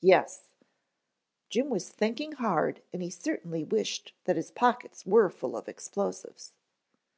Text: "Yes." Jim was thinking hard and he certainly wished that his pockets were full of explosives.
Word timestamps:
"Yes." 0.00 0.48
Jim 1.50 1.68
was 1.68 1.90
thinking 1.90 2.32
hard 2.32 2.80
and 2.94 3.02
he 3.02 3.10
certainly 3.10 3.62
wished 3.62 4.14
that 4.24 4.36
his 4.36 4.50
pockets 4.50 5.04
were 5.04 5.28
full 5.28 5.54
of 5.54 5.68
explosives. 5.68 6.54